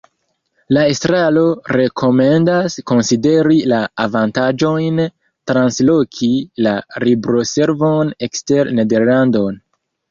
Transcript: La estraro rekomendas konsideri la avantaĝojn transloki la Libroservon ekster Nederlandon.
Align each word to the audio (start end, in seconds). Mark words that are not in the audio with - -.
La 0.75 0.85
estraro 0.93 1.43
rekomendas 1.77 2.79
konsideri 2.93 3.59
la 3.75 3.83
avantaĝojn 4.07 5.05
transloki 5.53 6.35
la 6.69 6.75
Libroservon 7.07 8.15
ekster 8.31 8.77
Nederlandon. 8.83 9.67